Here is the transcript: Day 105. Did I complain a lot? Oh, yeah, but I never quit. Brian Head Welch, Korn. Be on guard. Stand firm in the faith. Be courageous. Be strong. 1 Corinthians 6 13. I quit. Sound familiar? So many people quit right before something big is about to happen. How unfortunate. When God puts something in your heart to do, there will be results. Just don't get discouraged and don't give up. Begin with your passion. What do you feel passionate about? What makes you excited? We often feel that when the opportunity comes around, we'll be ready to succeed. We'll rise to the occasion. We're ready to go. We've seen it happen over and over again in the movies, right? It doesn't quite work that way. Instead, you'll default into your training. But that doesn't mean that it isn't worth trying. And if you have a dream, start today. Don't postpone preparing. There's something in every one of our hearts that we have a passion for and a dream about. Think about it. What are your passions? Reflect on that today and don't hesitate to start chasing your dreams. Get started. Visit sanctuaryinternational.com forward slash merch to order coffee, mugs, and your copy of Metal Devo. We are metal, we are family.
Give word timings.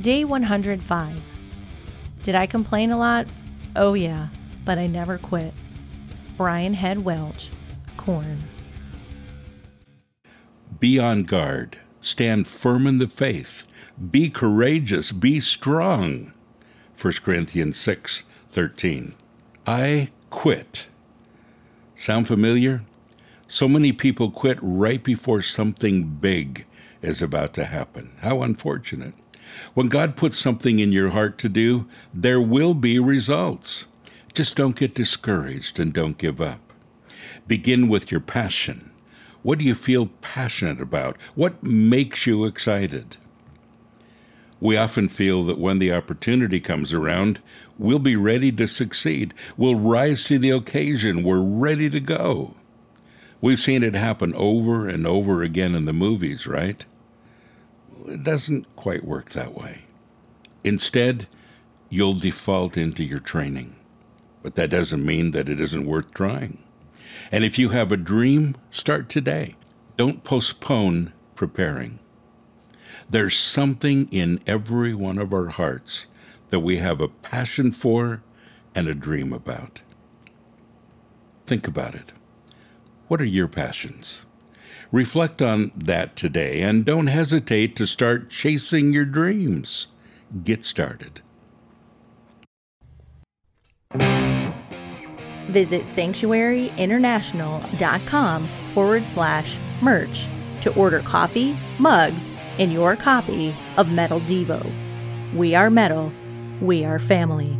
Day 0.00 0.24
105. 0.24 1.20
Did 2.22 2.34
I 2.34 2.46
complain 2.46 2.90
a 2.90 2.96
lot? 2.96 3.26
Oh, 3.76 3.92
yeah, 3.92 4.28
but 4.64 4.78
I 4.78 4.86
never 4.86 5.18
quit. 5.18 5.52
Brian 6.38 6.72
Head 6.72 7.04
Welch, 7.04 7.50
Korn. 7.98 8.38
Be 10.78 10.98
on 10.98 11.24
guard. 11.24 11.76
Stand 12.00 12.46
firm 12.46 12.86
in 12.86 12.98
the 12.98 13.08
faith. 13.08 13.64
Be 14.10 14.30
courageous. 14.30 15.12
Be 15.12 15.38
strong. 15.38 16.32
1 16.98 17.12
Corinthians 17.22 17.76
6 17.76 18.24
13. 18.52 19.14
I 19.66 20.08
quit. 20.30 20.86
Sound 21.94 22.26
familiar? 22.26 22.82
So 23.48 23.68
many 23.68 23.92
people 23.92 24.30
quit 24.30 24.58
right 24.62 25.04
before 25.04 25.42
something 25.42 26.04
big 26.04 26.64
is 27.02 27.20
about 27.20 27.52
to 27.54 27.66
happen. 27.66 28.12
How 28.20 28.40
unfortunate. 28.40 29.12
When 29.74 29.88
God 29.88 30.16
puts 30.16 30.38
something 30.38 30.78
in 30.78 30.92
your 30.92 31.10
heart 31.10 31.38
to 31.38 31.48
do, 31.48 31.86
there 32.12 32.40
will 32.40 32.74
be 32.74 32.98
results. 32.98 33.84
Just 34.34 34.56
don't 34.56 34.76
get 34.76 34.94
discouraged 34.94 35.80
and 35.80 35.92
don't 35.92 36.18
give 36.18 36.40
up. 36.40 36.60
Begin 37.46 37.88
with 37.88 38.10
your 38.10 38.20
passion. 38.20 38.90
What 39.42 39.58
do 39.58 39.64
you 39.64 39.74
feel 39.74 40.06
passionate 40.20 40.80
about? 40.80 41.16
What 41.34 41.62
makes 41.62 42.26
you 42.26 42.44
excited? 42.44 43.16
We 44.60 44.76
often 44.76 45.08
feel 45.08 45.44
that 45.44 45.58
when 45.58 45.78
the 45.78 45.92
opportunity 45.92 46.60
comes 46.60 46.92
around, 46.92 47.40
we'll 47.78 47.98
be 47.98 48.16
ready 48.16 48.52
to 48.52 48.66
succeed. 48.66 49.32
We'll 49.56 49.76
rise 49.76 50.24
to 50.24 50.38
the 50.38 50.50
occasion. 50.50 51.22
We're 51.22 51.40
ready 51.40 51.88
to 51.88 52.00
go. 52.00 52.54
We've 53.40 53.58
seen 53.58 53.82
it 53.82 53.94
happen 53.94 54.34
over 54.34 54.86
and 54.86 55.06
over 55.06 55.42
again 55.42 55.74
in 55.74 55.86
the 55.86 55.94
movies, 55.94 56.46
right? 56.46 56.84
It 58.06 58.22
doesn't 58.22 58.74
quite 58.76 59.04
work 59.04 59.30
that 59.30 59.54
way. 59.54 59.82
Instead, 60.64 61.28
you'll 61.88 62.14
default 62.14 62.76
into 62.76 63.04
your 63.04 63.20
training. 63.20 63.76
But 64.42 64.54
that 64.54 64.70
doesn't 64.70 65.04
mean 65.04 65.32
that 65.32 65.48
it 65.48 65.60
isn't 65.60 65.86
worth 65.86 66.14
trying. 66.14 66.62
And 67.30 67.44
if 67.44 67.58
you 67.58 67.70
have 67.70 67.92
a 67.92 67.96
dream, 67.96 68.56
start 68.70 69.08
today. 69.08 69.56
Don't 69.96 70.24
postpone 70.24 71.12
preparing. 71.34 71.98
There's 73.08 73.36
something 73.36 74.08
in 74.10 74.40
every 74.46 74.94
one 74.94 75.18
of 75.18 75.32
our 75.32 75.48
hearts 75.48 76.06
that 76.50 76.60
we 76.60 76.78
have 76.78 77.00
a 77.00 77.08
passion 77.08 77.72
for 77.72 78.22
and 78.74 78.88
a 78.88 78.94
dream 78.94 79.32
about. 79.32 79.80
Think 81.46 81.66
about 81.66 81.94
it. 81.94 82.12
What 83.08 83.20
are 83.20 83.24
your 83.24 83.48
passions? 83.48 84.24
Reflect 84.92 85.40
on 85.40 85.70
that 85.76 86.16
today 86.16 86.62
and 86.62 86.84
don't 86.84 87.06
hesitate 87.06 87.76
to 87.76 87.86
start 87.86 88.30
chasing 88.30 88.92
your 88.92 89.04
dreams. 89.04 89.86
Get 90.44 90.64
started. 90.64 91.20
Visit 95.50 95.86
sanctuaryinternational.com 95.86 98.48
forward 98.72 99.08
slash 99.08 99.58
merch 99.82 100.28
to 100.60 100.72
order 100.74 101.00
coffee, 101.00 101.58
mugs, 101.78 102.28
and 102.58 102.72
your 102.72 102.96
copy 102.96 103.54
of 103.76 103.90
Metal 103.90 104.20
Devo. 104.22 104.64
We 105.34 105.54
are 105.54 105.70
metal, 105.70 106.10
we 106.60 106.84
are 106.84 106.98
family. 106.98 107.59